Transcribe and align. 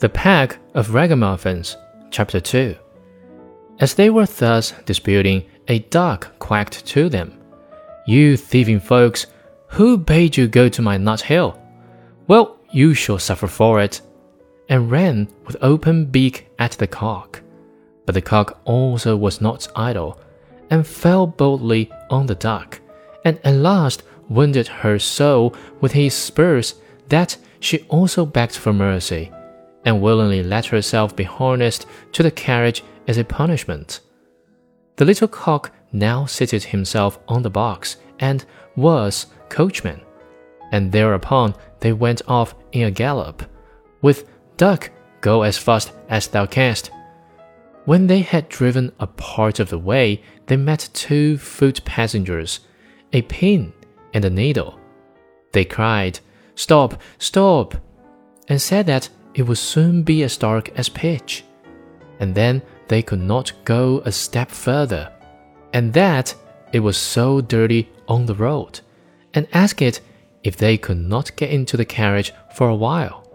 The 0.00 0.08
Pack 0.08 0.58
of 0.74 0.94
Ragamuffins, 0.94 1.76
Chapter 2.12 2.38
2. 2.38 2.76
As 3.80 3.94
they 3.94 4.10
were 4.10 4.26
thus 4.26 4.72
disputing, 4.84 5.44
a 5.66 5.80
duck 5.80 6.38
quacked 6.38 6.86
to 6.86 7.08
them, 7.08 7.36
You 8.06 8.36
thieving 8.36 8.78
folks, 8.78 9.26
who 9.66 9.98
bade 9.98 10.36
you 10.36 10.46
go 10.46 10.68
to 10.68 10.82
my 10.82 10.98
nut 10.98 11.22
hill? 11.22 11.60
Well, 12.28 12.58
you 12.70 12.94
shall 12.94 13.18
suffer 13.18 13.48
for 13.48 13.80
it, 13.80 14.00
and 14.68 14.88
ran 14.88 15.26
with 15.44 15.56
open 15.60 16.04
beak 16.04 16.46
at 16.60 16.72
the 16.72 16.86
cock. 16.86 17.42
But 18.06 18.14
the 18.14 18.22
cock 18.22 18.60
also 18.64 19.16
was 19.16 19.40
not 19.40 19.66
idle, 19.74 20.20
and 20.70 20.86
fell 20.86 21.26
boldly 21.26 21.90
on 22.08 22.26
the 22.26 22.36
duck, 22.36 22.80
and 23.24 23.40
at 23.42 23.54
last 23.56 24.04
wounded 24.28 24.68
her 24.68 25.00
so 25.00 25.52
with 25.80 25.90
his 25.90 26.14
spurs 26.14 26.76
that 27.08 27.36
she 27.58 27.80
also 27.88 28.24
begged 28.24 28.54
for 28.54 28.72
mercy 28.72 29.32
and 29.84 30.00
willingly 30.00 30.42
let 30.42 30.66
herself 30.66 31.14
be 31.14 31.24
harnessed 31.24 31.86
to 32.12 32.22
the 32.22 32.30
carriage 32.30 32.82
as 33.06 33.18
a 33.18 33.24
punishment. 33.24 34.00
The 34.96 35.04
little 35.04 35.28
cock 35.28 35.72
now 35.92 36.26
seated 36.26 36.64
himself 36.64 37.18
on 37.28 37.42
the 37.42 37.50
box 37.50 37.96
and 38.18 38.44
was 38.76 39.26
coachman, 39.48 40.00
and 40.72 40.92
thereupon 40.92 41.54
they 41.80 41.92
went 41.92 42.22
off 42.28 42.54
in 42.72 42.84
a 42.84 42.90
gallop, 42.90 43.42
with 44.02 44.28
Duck, 44.56 44.90
go 45.20 45.42
as 45.42 45.56
fast 45.56 45.92
as 46.08 46.26
thou 46.26 46.44
canst. 46.46 46.90
When 47.84 48.06
they 48.06 48.20
had 48.20 48.48
driven 48.48 48.92
a 48.98 49.06
part 49.06 49.60
of 49.60 49.70
the 49.70 49.78
way, 49.78 50.22
they 50.46 50.56
met 50.56 50.90
two 50.92 51.38
foot 51.38 51.84
passengers, 51.84 52.60
a 53.12 53.22
pin 53.22 53.72
and 54.12 54.24
a 54.24 54.30
needle. 54.30 54.78
They 55.52 55.64
cried, 55.64 56.20
Stop, 56.54 57.00
stop, 57.18 57.76
and 58.48 58.60
said 58.60 58.86
that 58.86 59.08
it 59.38 59.46
would 59.46 59.56
soon 59.56 60.02
be 60.02 60.24
as 60.24 60.36
dark 60.36 60.68
as 60.76 60.88
pitch, 60.88 61.44
and 62.18 62.34
then 62.34 62.60
they 62.88 63.00
could 63.00 63.20
not 63.20 63.52
go 63.64 64.02
a 64.04 64.10
step 64.10 64.50
further, 64.50 65.12
and 65.72 65.92
that 65.92 66.34
it 66.72 66.80
was 66.80 66.96
so 66.96 67.40
dirty 67.40 67.88
on 68.08 68.26
the 68.26 68.34
road, 68.34 68.80
and 69.34 69.46
asked 69.52 69.80
it 69.80 70.00
if 70.42 70.56
they 70.56 70.76
could 70.76 70.98
not 70.98 71.36
get 71.36 71.50
into 71.50 71.76
the 71.76 71.84
carriage 71.84 72.32
for 72.52 72.68
a 72.68 72.74
while. 72.74 73.27